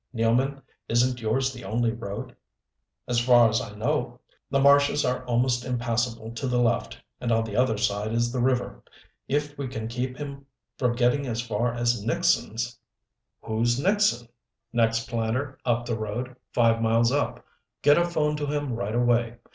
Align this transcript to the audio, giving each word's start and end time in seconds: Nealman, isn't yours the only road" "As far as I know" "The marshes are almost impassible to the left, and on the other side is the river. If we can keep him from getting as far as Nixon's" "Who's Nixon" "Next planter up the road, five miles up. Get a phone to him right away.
Nealman, 0.15 0.63
isn't 0.89 1.21
yours 1.21 1.53
the 1.53 1.63
only 1.63 1.91
road" 1.91 2.35
"As 3.07 3.19
far 3.19 3.47
as 3.49 3.61
I 3.61 3.75
know" 3.75 4.19
"The 4.49 4.59
marshes 4.59 5.05
are 5.05 5.23
almost 5.25 5.63
impassible 5.63 6.31
to 6.31 6.47
the 6.47 6.57
left, 6.59 6.99
and 7.19 7.31
on 7.31 7.43
the 7.43 7.55
other 7.55 7.77
side 7.77 8.11
is 8.11 8.31
the 8.31 8.39
river. 8.41 8.81
If 9.27 9.55
we 9.59 9.67
can 9.67 9.87
keep 9.87 10.17
him 10.17 10.47
from 10.75 10.95
getting 10.95 11.27
as 11.27 11.39
far 11.43 11.75
as 11.75 12.03
Nixon's" 12.03 12.79
"Who's 13.43 13.79
Nixon" 13.79 14.27
"Next 14.73 15.07
planter 15.07 15.59
up 15.65 15.85
the 15.85 15.99
road, 15.99 16.35
five 16.51 16.81
miles 16.81 17.11
up. 17.11 17.45
Get 17.83 17.99
a 17.99 18.03
phone 18.05 18.35
to 18.37 18.47
him 18.47 18.73
right 18.73 18.95
away. 18.95 19.35